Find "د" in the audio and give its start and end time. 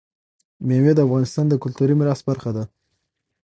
0.95-0.99, 1.49-1.53